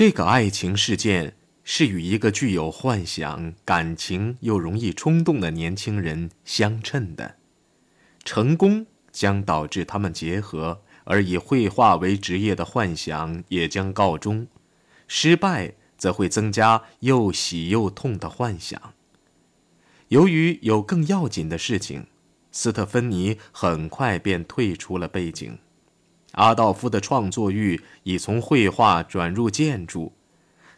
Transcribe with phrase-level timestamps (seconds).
[0.00, 7.36] 这个爱情事件是与一个具有幻想、感情又容易冲动的年轻人相称的。
[8.24, 14.46] 成功将导致他们结合，而以绘画为职业的幻想也将告终；
[15.06, 18.94] 失败则会增加又喜又痛的幻想。
[20.08, 22.06] 由于有更要紧的事情，
[22.50, 25.58] 斯特芬妮很快便退出了背景。
[26.32, 30.12] 阿道夫的创作欲已从绘画转入建筑。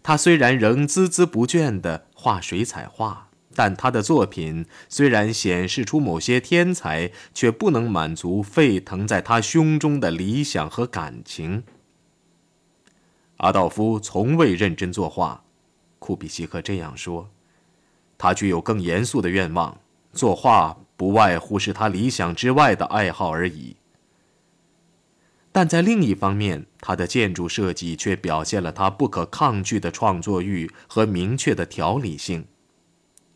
[0.02, 11.62] 他虽然仍孜孜不倦地画水彩画，但他的作品虽然显示出某些天才，却不能满足沸腾在他胸中的理想和感情。
[13.36, 15.44] 阿道夫从未认真作画，
[15.98, 17.28] 库比西克这样说。
[18.16, 19.78] 他具有更严肃的愿望，
[20.12, 23.76] 作画不外乎是他理想之外的爱好而已。
[25.52, 32.46] 但在另一方面，他的建筑设计却表现了他不可抗拒的创作欲和明确的条理性。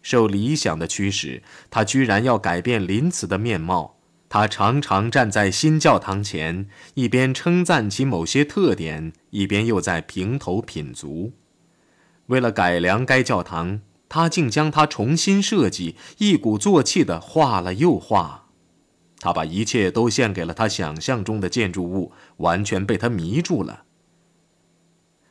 [0.03, 3.99] 受理想的驱使，他居然要改变林茨的面貌。
[4.29, 11.33] 他常常站在新教堂前，一边称赞其某些特点，一边又在评头品足。
[12.27, 13.83] 为了改良该教堂。
[14.09, 18.46] 他竟将它重新设计，一鼓作气地画了又画。
[19.27, 23.83] 他把一切都献给了他想象中的建筑物，完全被他迷住了。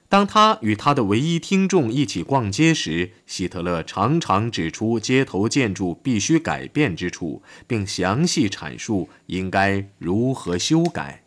[0.10, 11.24] 当他与他的唯一听众一起逛街时，希特勒常常指出街头建筑必须改变之处，并详细阐述应该如何修改。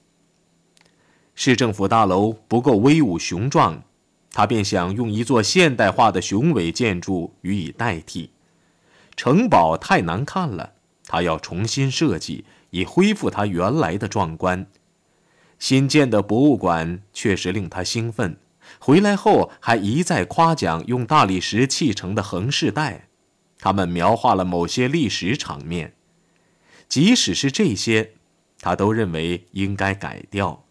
[1.34, 3.82] 市政府大楼不够威武雄壮。
[4.30, 8.28] 他便想用一座现代化的雄伟建筑予以代替，
[9.16, 10.74] 城堡太难看了，
[11.06, 14.66] 他要重新设计，以恢复它原来的壮观。
[15.58, 18.38] 新建的博物馆确实令他兴奋，
[18.78, 23.08] 回来后还一再夸奖用大理石砌成的横饰带，
[23.58, 25.94] 他们描画了某些历史场面。
[26.88, 28.12] 即使是这些，
[28.60, 30.64] 他都认为应该改掉。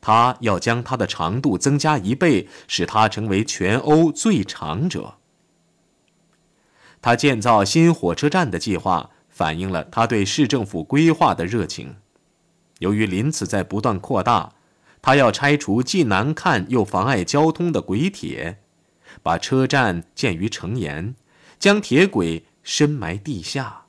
[0.00, 5.16] 他要将它的长度增加一倍，使它成为全欧最长者。
[7.02, 11.94] 他建造新火车站的计划反映了他对市政府规划的热情。
[12.80, 14.52] 由于林茨在不断扩大，
[15.00, 18.58] 他要拆除既难看又妨碍交通的轨铁，
[19.22, 21.14] 把车站建于城沿，
[21.56, 23.84] 将铁轨深埋地下。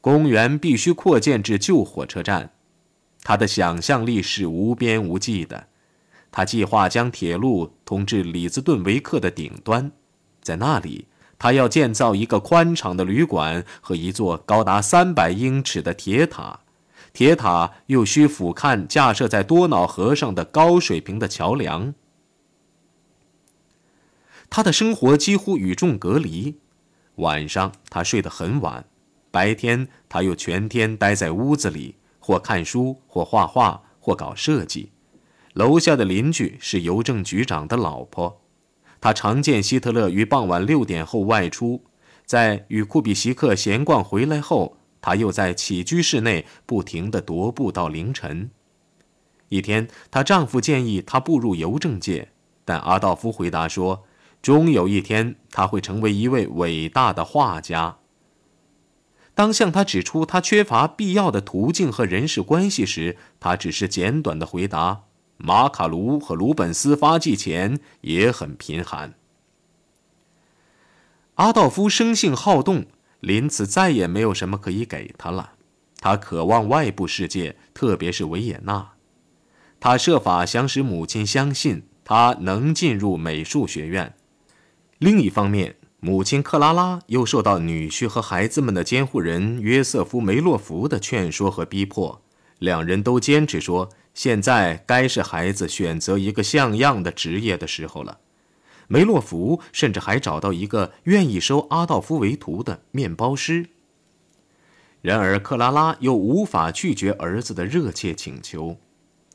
[0.00, 2.52] 公园必须扩建至旧火车站。
[3.22, 5.68] 他的想象力是无边无际的，
[6.30, 9.92] 他计划将铁路通至里兹顿维克的顶端，
[10.40, 11.08] 在那里，
[11.42, 16.60] 他要建造一个宽敞的旅馆和一座高达三百英尺的铁塔，
[17.12, 21.94] 铁塔又需俯瞰架设在多瑙河上的高水平的桥梁。
[24.48, 26.60] 他的生活几乎与众隔离，
[27.16, 28.84] 晚上他睡得很晚，
[29.32, 31.96] 白天他又全天待在屋子里。
[32.20, 34.92] 或看书，或画画，或搞设计。
[35.54, 38.41] 楼下的邻居是邮政局长的老婆，
[39.02, 41.82] 他常见希特勒于傍晚六点后外出，
[42.24, 48.50] 在与库比西克闲逛回来后，他又在起居室内不停地踱步到凌晨。
[49.48, 52.28] 一天，她丈夫建议她步入邮政界，
[52.64, 54.04] 但阿道夫回答说
[54.40, 57.98] ：“终有一天，他会成为一位伟大的画家。”
[59.34, 65.02] 当向他指出他缺乏必要的途径和人事关系时，他只是简短的回答
[65.42, 69.14] ：“马卡卢和鲁本斯发迹前也很贫寒。”
[71.34, 72.86] 阿道夫生性好动，
[73.18, 75.54] 林茨再也没有什么可以给他了。
[75.98, 78.92] 他渴望外部世界，特别是维也纳。
[79.80, 84.14] 他设法想使母亲相信他能进入美术学院。
[84.98, 92.22] 另一方面，母亲克拉拉又受到女婿和孩子们的监护人约瑟夫梅洛夫的劝说和逼迫，
[92.58, 98.18] 两人都坚持说，现在该是孩子选择一个像样的职业的时候了。
[98.88, 103.68] 梅洛夫甚至还找到一个愿意收阿道夫为徒的面包师。
[105.00, 108.78] 然而，克拉拉又无法拒绝儿子的热切请求。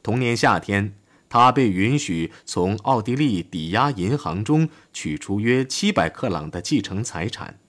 [0.02, 0.96] 同年夏天。
[1.30, 7.60] 他被允许从奥地利抵押银行中取出约七百克朗的继承财产，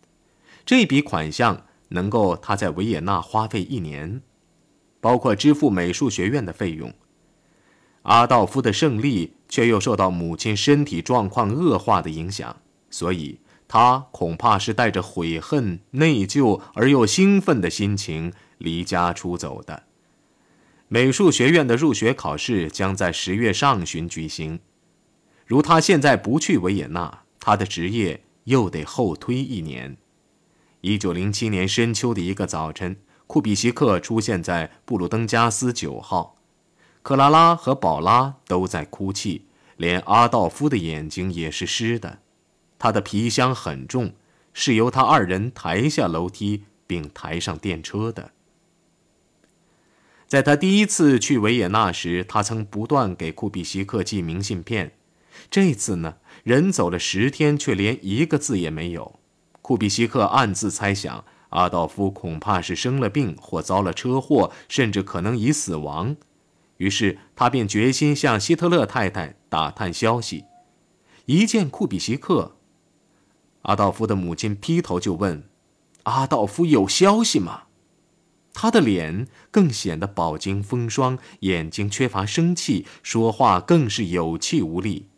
[0.65, 4.23] 这笔款项能够他在维也纳花费一年，
[5.01, 6.93] 包括支付美术学院的费用。
[8.03, 12.57] 阿道夫的胜利却又受到母亲身体状况恶化的影响，
[12.91, 19.83] 所以他恐怕是带着悔恨、内疚而又兴奋的心情离家出走的。
[20.89, 24.59] 美术学院的入学考试将在十月上旬举行。
[25.45, 29.99] 如他现在不去维也纳，他的职业又得后推一年。
[30.81, 32.97] 一九零七年深秋的一个早晨，
[33.29, 36.39] 库比西克出现在布鲁登加斯九号，
[37.03, 39.45] 克拉拉和宝拉都在哭泣，
[39.77, 42.21] 连阿道夫的眼睛也是湿的。
[42.79, 44.15] 他的皮箱很重，
[44.55, 48.31] 是由他二人抬下楼梯并抬上电车的。
[50.27, 54.93] 在他第一次去维也纳时，他曾不断给库比西克寄明信片。
[55.51, 59.21] 这次呢，人走了十天，却连一个字也没有。
[59.61, 66.17] 库比西克暗自猜想，阿道夫恐怕是生了病，或遭了车祸，甚至可能已死亡。
[66.77, 70.45] 于是他便决心向希特勒太太打探消息。
[71.27, 72.57] 一见库比西克，
[73.63, 75.49] 阿道夫的母亲劈头就问
[76.05, 77.65] ：“阿道夫有消息吗？”
[78.55, 85.09] 他的脸更显得饱经风霜，眼睛缺乏生气，说话更是有气无力。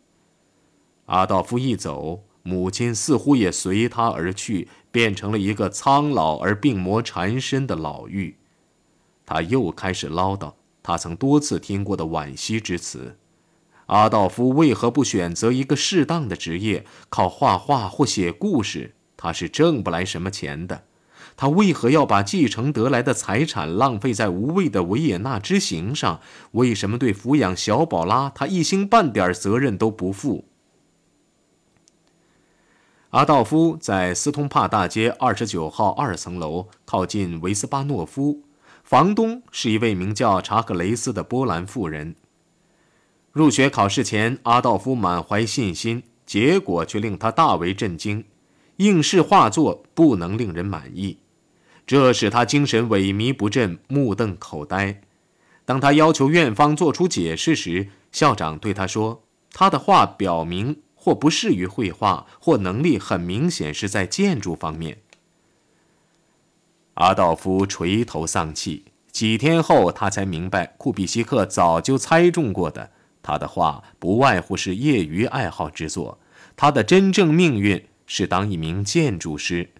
[1.05, 8.33] 阿道夫一走，母亲似乎也随他而去，变成了一个苍老而病魔缠身的老妪。
[9.25, 10.53] 他又开始唠叨
[10.83, 13.17] 他曾多次听过的惋惜之词。
[13.87, 18.95] 阿道夫为何不选择一个适当的职业，靠画画或写故事？
[19.17, 20.83] 他是挣不来什么钱的。
[21.37, 26.19] 他为何要把继承得来的财产浪费在无谓的维也纳之行上？
[26.51, 30.45] 为什么对抚养小宝拉，他一星半点责任都不负？
[33.11, 38.39] 阿道夫在斯通帕大街二十九号二层楼，靠近维斯巴诺夫，
[38.85, 42.15] 房东是一位名叫查克雷斯的波兰妇人。
[43.33, 48.23] 入学考试前，阿道夫满怀信心，结果却令他大为震惊：
[48.77, 51.17] 应试画作不能令人满意。
[51.85, 55.01] 这使他精神萎靡不振，目瞪口呆。
[55.65, 64.99] 当他要求院方做出解释时，校长对他说：“他的画表明或不适于绘画，或能力很明显是在建筑方面。”
[66.93, 68.85] 阿道夫垂头丧气。
[69.11, 72.91] 几天后，他才明白库比西克早就猜中过的，
[73.23, 76.19] 他的画不外乎是业余爱好之作，
[76.55, 79.71] 他的真正命运是当一名建筑师。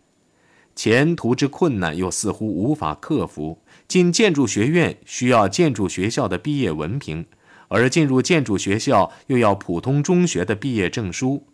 [0.75, 3.61] 前途之困难又似乎无法克服。
[3.87, 7.25] 进建筑学院需要建筑学校的毕业文凭，
[7.71, 11.47] 而进入建筑学校又要普通中学的毕业证书。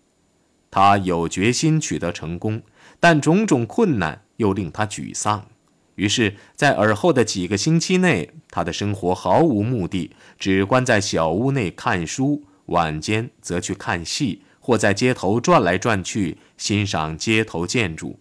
[0.71, 2.63] 他有决心取得成功，
[2.99, 5.47] 但种种困难又令他沮丧。
[5.95, 18.19] 于是，在尔后的几个星期内，他的生活毫无目的，只关在小屋内看书，晚间则去看戏，或在街头转来转去，欣赏街头建筑。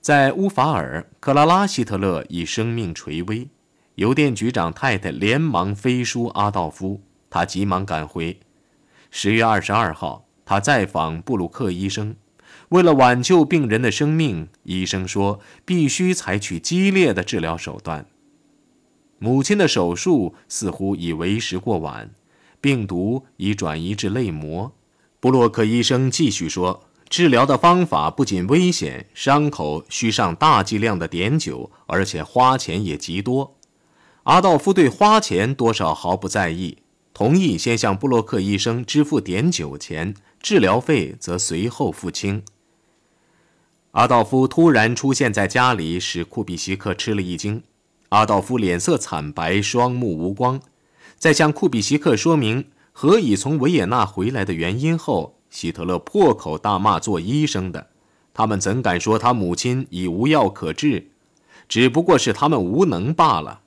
[0.00, 3.48] 在乌法尔，克拉拉·希特勒以生命垂危，
[3.96, 8.40] 邮电局长太太连忙飞书阿道夫，他急忙赶回。
[9.10, 12.16] 十月二十二号，他再访布鲁克医生，
[12.70, 18.06] 为了挽救病人的生命，医生说必须采取激烈的治疗手段。
[19.18, 22.10] 母亲的手术似乎已为时过晚，
[22.60, 24.72] 病毒已转移至泪膜。
[25.20, 26.84] 布洛克医生继续说。
[27.10, 33.54] 治疗的方法不仅危险，伤口需上大剂量的碘酒，而且花钱也极多。
[34.24, 36.78] 阿道夫对花钱多少毫不在意，
[37.12, 42.44] 同意先向布洛克医生支付碘酒钱，治疗费则随后付清。
[43.92, 47.64] 阿道夫突然出现在家里，使库比西克吃了一惊。
[48.10, 50.60] 阿道夫脸色惨白，双目无光，
[51.18, 55.38] 在向库比西克说明何以从维也纳回来的原因后。
[55.50, 57.88] 希特勒破口大骂做医生的，
[58.32, 61.10] 他们怎敢说他母亲已无药可治？
[61.68, 63.61] 只不过是他们无能罢了。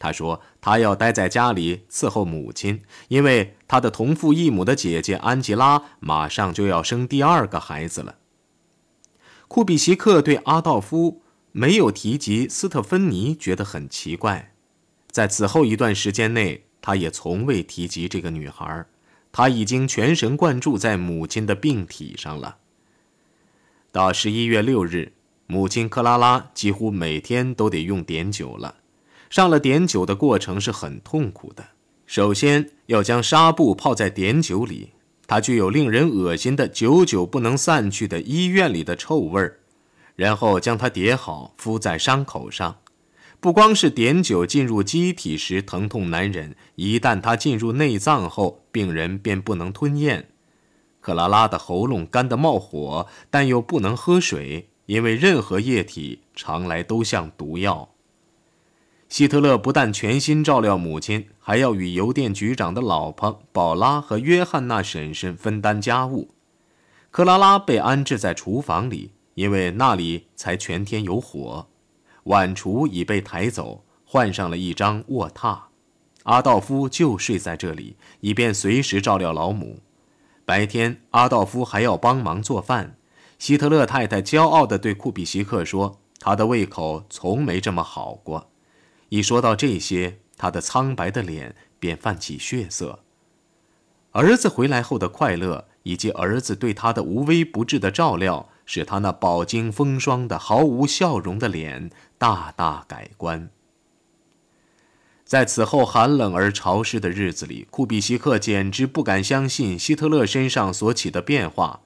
[0.00, 8.16] 他说他要待在家里伺候母亲，因为他的同父异母的姐姐安吉拉马上就要生第二个孩子了。
[9.46, 14.54] 库比西克对阿道夫没有提及斯特芬妮觉得很奇怪，
[15.10, 18.86] 在此后一段时间内，他也从未提及这个女孩。
[19.32, 22.56] 他已经全神贯注在母亲的病体上了。
[23.92, 25.12] 到十一月六日，
[25.46, 28.76] 母亲克拉拉几乎每天都得用碘酒了。
[29.30, 31.64] 上了碘酒的过程是很痛苦的。
[32.04, 34.90] 首先要将纱布泡在碘酒里，
[35.28, 39.60] 它具有令人恶心的、久久不能散去的医院里的臭味儿。
[40.16, 42.78] 然后将它叠好，敷在伤口上。
[43.38, 50.28] 不光是碘酒进入机体时疼痛难忍，一旦它进入内脏后，病人便不能吞咽。
[51.00, 57.89] 克拉拉的喉咙干得冒火，但又不能喝水，因为任何液体常来都像毒药。
[59.10, 66.28] 希特勒不但全心照料母亲，还要与邮电局长的老婆宝拉和约翰娜婶婶分担家务。
[67.10, 71.66] 克拉拉被安置在厨房里，因为那里才全天有火。
[72.24, 75.58] 晚厨已被抬走，换上了一张卧榻。
[76.22, 79.80] 阿道夫就睡在这里，以便随时照料老母。
[80.44, 82.96] 白天，阿道夫还要帮忙做饭。
[83.40, 88.46] 希特勒太太骄傲地对库比西克说：“他的胃口从没这么好过。”
[89.10, 93.00] 一说到这些，他的苍白的脸便泛起血色。
[94.12, 103.50] 儿子回来后的快乐，以及儿子对他的无微不至的照料，使他那饱经风霜的毫无笑容的脸大大改观。
[105.24, 111.82] 在此后寒冷而潮湿的日子里，库比西克简直不敢相信希特勒身上所起的变化。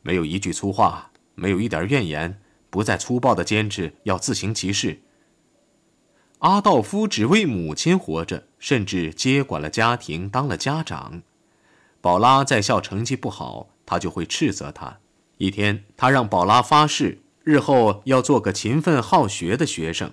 [0.00, 5.00] 没有一句粗话，没有一点怨言，不再粗暴的坚持要自行其事。
[6.44, 11.22] 阿道夫只为母亲活着，甚至接管了家庭，当了家长。
[12.02, 14.98] 宝拉在校成绩不好，他就会斥责他。
[15.38, 20.12] 一天，他让宝拉发誓，日后要做个勤奋好学的学生。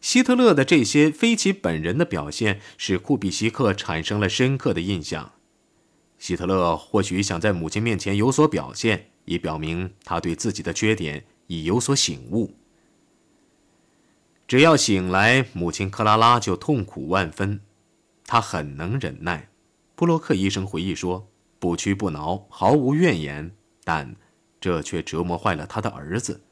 [0.00, 5.32] 希特勒的这些非其本人的表现，使库比西克产生了深刻的印象。
[6.20, 12.54] 希特勒或许想在母亲面前有所表现，以表明他对自己的缺点已有所醒悟。
[14.52, 17.58] 只要醒来，母亲克拉拉就痛苦万分。
[18.26, 19.48] 她很能忍耐，
[19.94, 21.26] 布洛克医生回忆说，
[21.58, 23.50] 不屈不挠，毫无怨言。
[23.82, 24.14] 但
[24.60, 26.42] 这却折磨坏了他的儿子。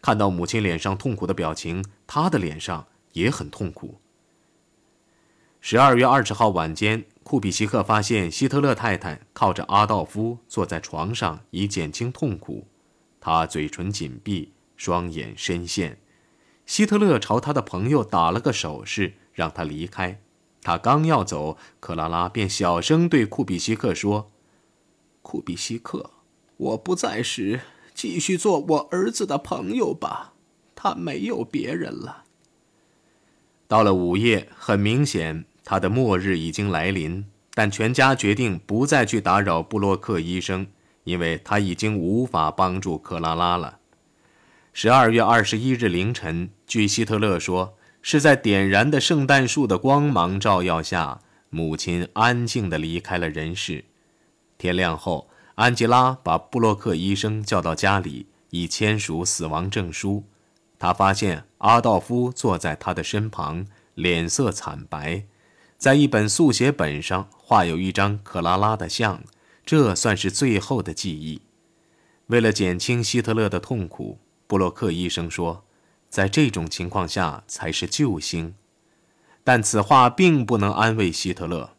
[0.00, 4.00] 看到母亲脸上痛苦的表情，他的脸上也很痛苦。
[5.60, 12.66] 十二月二十号晚间，库比西克发现希特勒太太靠着阿道夫坐在床上，以减轻痛苦。
[13.20, 15.98] 他嘴唇紧闭，双眼深陷。
[16.66, 20.20] 希特勒朝他的朋友打了个手势，让他离开。
[20.62, 24.30] 他刚要走，克拉拉便小声对库比西克说
[25.22, 26.10] ：“库比西克，
[26.56, 27.60] 我不在时。”
[27.94, 30.32] 继续做我儿子的朋友吧，
[30.74, 32.24] 他没有别人了。
[33.68, 40.66] 到了午夜，很明显他的末日已经来临，但全家决定不再去打扰布洛克医生，
[41.04, 43.78] 因为他已经无法帮助克拉拉了。
[44.72, 53.84] 十二月二十一日凌晨，据希特勒说，是在点燃的圣诞树的光芒照耀下，母亲安静地离开了人世。
[54.58, 55.28] 天亮后。
[55.56, 60.24] 安吉拉把布洛克医生叫到家里，以签署死亡证书。
[60.80, 65.22] 他发现阿道夫坐在他的身旁，脸色惨白，
[65.78, 69.22] 在一本速写本上画有一张克拉拉的像，
[69.64, 71.42] 这算是最后的记忆。
[72.26, 74.18] 为了减轻希特勒的痛苦，
[74.48, 75.64] 布洛克医生说，
[76.14, 78.54] 在这种情况下才是救星。
[79.42, 81.70] 但此话并不能安慰希特勒。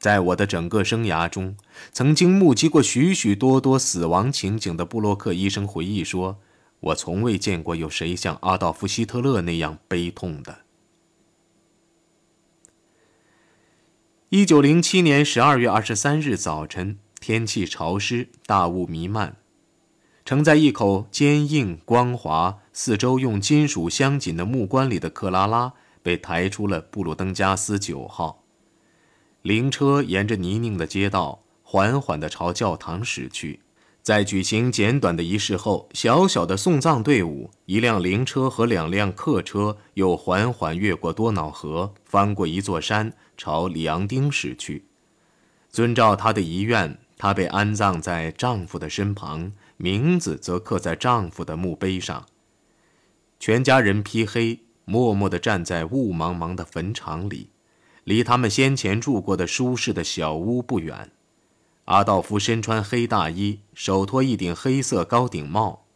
[0.00, 1.56] 在我的整个生涯中，
[1.92, 6.40] 曾经目击过许许多多死亡情景的布洛克医生回忆说
[6.90, 10.62] ：“我从未见过有谁像阿道夫·希特勒那样悲痛的。”
[14.30, 19.36] 一九零七年十二月二十三日早晨，天气潮湿，大雾弥漫。
[20.26, 28.42] 盛在一口坚硬、光滑、四周用金属镶紧的木棺里的克拉拉，被抬出了布鲁登加斯九号。
[29.42, 33.60] 灵车沿着泥泞的街道缓缓地朝教堂驶去。
[34.02, 44.86] 在举行简短的仪式后，小小的送葬队伍，一辆灵车和两辆客车又缓缓越过多瑙河，翻过一座山，朝里昂丁驶去。
[45.70, 52.26] 遵照他的遗愿，她被安葬在丈夫的身旁，名字则刻在丈夫的墓碑上。
[53.38, 57.50] 全家人披黑，默默地站在雾茫茫的坟场里。
[58.04, 61.10] 离他们先前住过的舒适的小屋不远，
[61.86, 65.86] 阿道夫身穿黑大衣，手托一顶黑色高顶帽。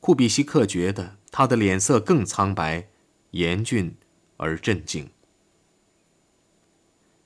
[0.00, 2.88] 库比西克觉得他的脸色更苍白、
[3.30, 3.96] 严峻
[4.38, 5.10] 而镇静。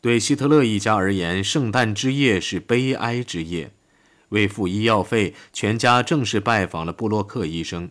[0.05, 3.73] 对希特勒一家而言，圣诞之夜是悲哀之夜。
[4.29, 7.89] 为付医药费，全家正式拜访了布洛克医生。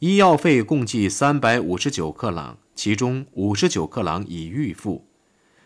[0.00, 5.06] 医药费共计三百五十九克朗，其中五十九克朗已预付。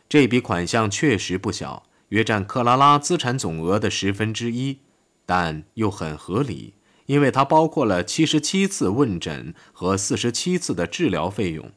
[0.08, 4.78] 这笔款项确实不小，约占克拉拉资产总额的十分之一，
[5.26, 6.74] 但又很合理，
[7.06, 11.72] 因为它包括了七十七次问诊和四十七次的治疗费用，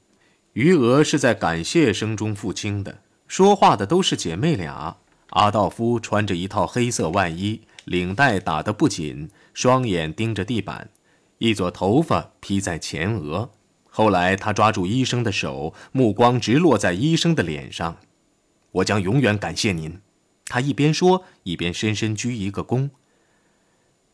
[0.54, 3.00] 余额是在感谢声中付清的。
[3.27, 4.98] 说话的都是姐妹俩。
[5.31, 10.89] 阿道夫穿着一套黑色外衣，领带打得不紧，双眼盯着地板，
[11.39, 13.51] 一撮头发披在前额。
[13.89, 17.98] 后来，他抓住医生的手，目光直落在医生的脸上。
[18.72, 20.00] 我将永远感谢您。
[20.46, 22.89] 他一边说，一边深深鞠一个躬。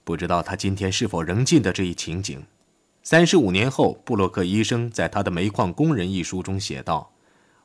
[0.03, 2.43] 不知道他今天是否仍记得这一情景。
[3.03, 7.11] 三十五年后，布洛克医生在他的《煤矿工人》一书中写道：“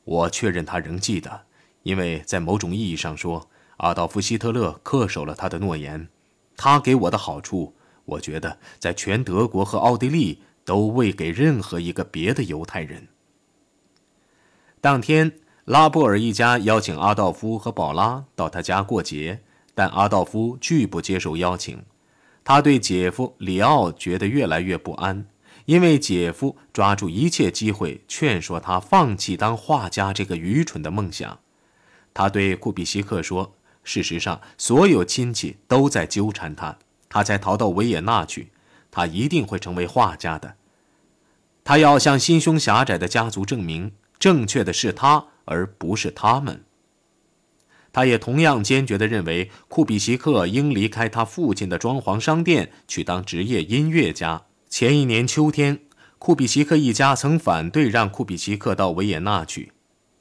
[0.05, 1.43] 我确认他仍记得，
[1.83, 6.09] 因为在某种意义上说，阿道夫·希特勒恪守了他的诺言。
[6.57, 7.75] 他给我的好处，
[8.05, 13.09] 我觉得在全德国和奥地利。”都未给任何一个别的犹太人。
[14.83, 15.33] 当天，
[15.65, 19.41] 拉波尔一家邀请阿道夫和宝拉到他家过节，
[19.75, 21.83] 但阿道夫拒不接受邀请。
[22.45, 25.25] 他对姐夫里奥觉得越来越不安，
[25.69, 31.41] 因为姐夫抓住一切机会劝说他放弃当画家这个愚蠢的梦想。
[32.15, 36.79] 他对库比西克说：“事实上，所有亲戚都在纠缠他，
[37.11, 38.51] 他才逃到维也纳去。
[38.91, 40.55] 他一定会成为画家的。”
[41.63, 46.65] 他要向心胸狭窄的家族证明，正确的是他，而不是他们。
[47.93, 54.45] 他也同样坚决地认为，库比西克应离开他父亲的装潢商店，去当职业音乐家。
[54.69, 55.81] 前一年秋天，
[56.19, 59.73] 库比西克一家曾反对让库比西克到维也纳去。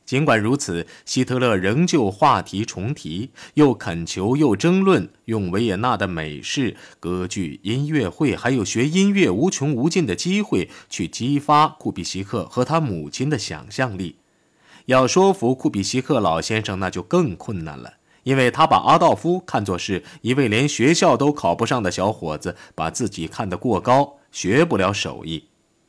[0.05, 14.15] 尽管如此，希特勒仍旧话题重提，又恳求又争论，用维也纳的美式、歌剧、音乐会，还有学音乐无穷无尽的机会，去激发库比西克和他母亲的想象力。
[14.85, 17.95] 要说服库比西克老先生，那就更困难了，
[18.27, 25.45] 因为他把阿道夫看作是一位连学校都考不上的小伙子，把自己看得过高，学不了手艺。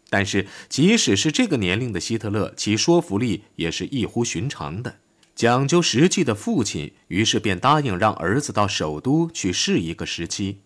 [0.08, 4.98] 但是，即使是这个年龄的希特勒，其说服力也是异乎寻常的。
[5.34, 10.60] 讲究实际的父亲，于是便答应让儿子到首都去试一个时期。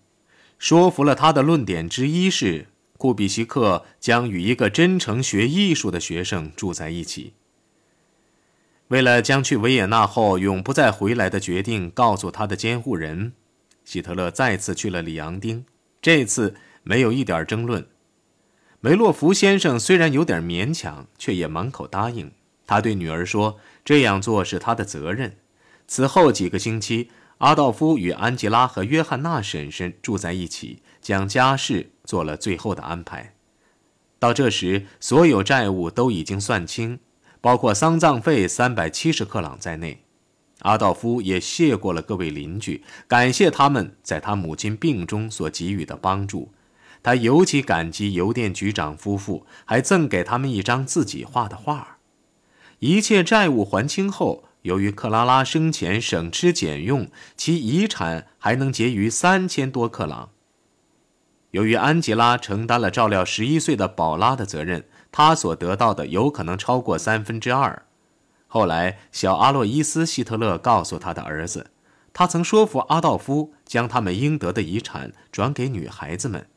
[0.59, 2.67] 说服了他的论点之一是，
[2.99, 7.33] 库比西克将与一个真诚学艺术的学生住在一起。
[8.89, 13.33] 为了将去维也纳后永不再回来的决定告诉他的监护人，
[13.85, 15.65] 希特勒再次去了里昂丁。
[16.01, 17.87] 这次没有一点争论。
[18.81, 22.33] 梅洛夫先生虽然有点勉强，却也满口答应。
[22.67, 25.37] 他对女儿说：“这样做是他的责任。”
[25.87, 33.35] 此后几个星期，阿道夫与安吉拉和约翰娜婶婶住在一起，将家事做了最后的安排。
[34.19, 36.99] 到这时，所有债务都已经算清，
[37.43, 40.03] 包括丧葬费三百七十克朗在内。
[40.61, 46.53] 阿道夫也谢过了各位邻居，感谢他们在他母亲病中所给予的帮助。
[47.03, 51.99] 他尤其感激邮电局长夫妇，还赠给他们一张自己画的画。
[52.79, 60.31] 一切债务还清后，由于克拉拉生前省吃俭用，其遗产还能结余三千多克朗。
[61.51, 67.85] 由于安吉拉承担了照料十一岁的宝拉的责任，他所得到的有可能超过三分之二。
[68.49, 71.71] 后来，小阿洛伊斯·希特勒告诉他的儿子，
[72.13, 76.49] 他曾说服阿道夫将他们应得的遗产转给女孩子们。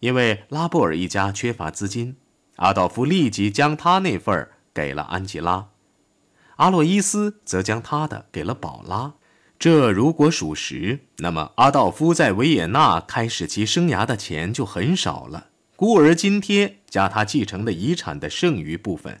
[0.00, 2.16] 因为拉布尔一家缺乏资金，
[2.56, 5.68] 阿道夫立即将他那份给了安吉拉，
[6.56, 9.12] 阿洛伊斯则将他的给了宝拉。
[9.58, 15.48] 这如果属实，那么阿道夫在维也纳开始其生涯的钱就很少了，
[15.80, 19.18] 孤儿津贴加他继承的遗产的剩余部分。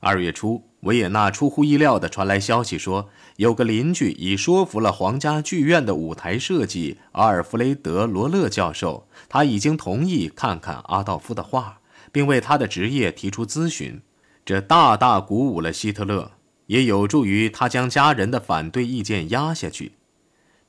[0.00, 11.78] 二月初，维也纳出乎意料地传来消息说，有个邻居已说服了皇家剧院的舞台设计阿尔弗雷德·罗勒教授，他已经同意看看阿道夫的画，
[12.10, 14.02] 并为他的职业提出咨询。
[14.44, 16.32] 这大大鼓舞了希特勒，
[16.66, 19.92] 也有助于他将家人的反对意见压下去。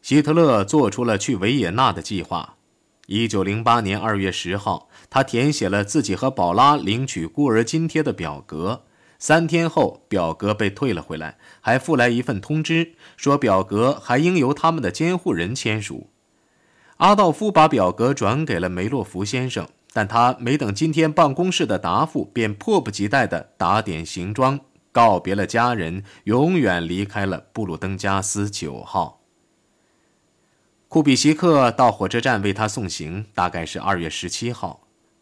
[0.03, 2.57] 希特勒做出了去维也纳的计划。
[3.13, 8.83] 一九零八年二月十号，他填写了自己和宝拉领取孤儿津贴的表格。
[9.19, 16.09] 三天后，表格被退了回来，还附来一份通知，说表格还应由他们的监护人签署。
[16.97, 24.57] 阿道夫把表格转给了梅洛夫先生，但他没等今天办公室的答复，便迫不及待地打点行装，
[24.93, 29.20] 告别了家人，永远离开了布鲁登加斯九号。
[30.91, 34.81] 库比西克到火车站为他送行，大概是二月十七号。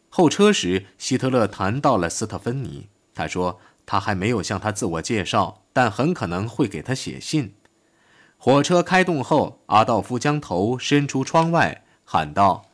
[0.10, 3.60] 候车时，希特勒谈到了斯特芬妮，他说。
[3.86, 7.53] 他还没有向他自我介绍，但很可能会给他写信。
[8.38, 12.65] 火车开动后，阿道夫将头伸出窗外，喊道：“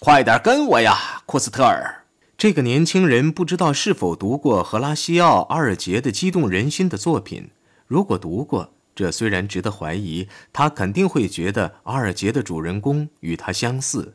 [0.00, 2.04] 快点跟我呀，库斯特尔！”
[2.36, 7.50] 这个年轻人不知道是否读过荷拉西奥·阿尔杰的激动人心的作品。
[7.86, 14.14] 如果读过，这虽然值得怀疑，他肯定会觉得阿尔杰的主人公与他相似。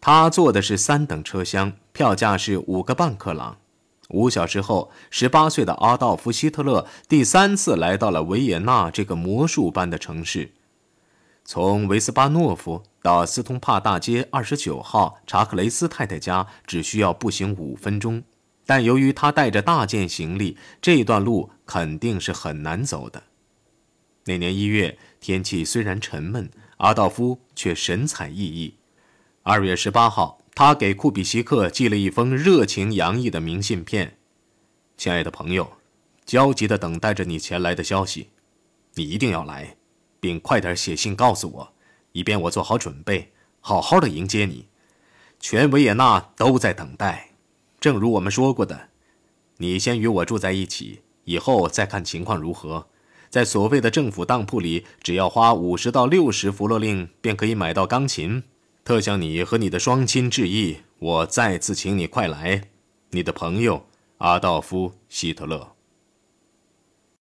[0.00, 3.58] 他坐的是三等车厢，票价是五个半克朗。
[4.08, 10.50] 五小时后，十八岁的阿道夫·希特勒第三次来到了维也纳这个魔术般的城市。
[11.44, 18.24] 从维斯巴诺夫到斯通帕大街二十九号查克雷斯太太家只需要步行五分钟，
[18.66, 23.22] 但由于他带着大件行李，这段路肯定是很难走的。
[24.24, 28.72] 那年一月，天气虽然沉闷，阿道夫却神采奕奕。
[29.42, 34.16] 二月十八号，他给库比西克寄了一封热情洋溢的明信片
[34.96, 35.74] ：“亲爱的朋友，
[36.24, 38.30] 焦急地等待着你前来的消息，
[38.94, 39.76] 你一定要来。”
[40.24, 41.74] 并快点写信告诉我，
[42.12, 44.68] 以便我做好准备，好好的迎接你。
[45.38, 47.32] 全维也纳都在等待。
[47.78, 48.88] 正如我们说过的，
[49.58, 52.88] 你先与我住在一起，以后再看情况如何。
[53.34, 58.44] 在所谓的政府当铺里，只要花五十到六十弗洛令，便可以买到钢琴。
[58.84, 60.76] 特向你和你的双亲致意。
[61.00, 62.68] 我再次请你快来。
[63.10, 63.86] 你的朋友
[64.18, 65.73] 阿道夫·希特勒。